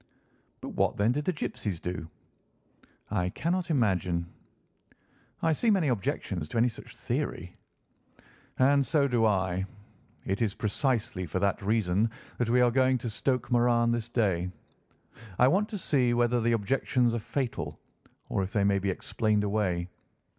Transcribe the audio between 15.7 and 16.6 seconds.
see whether the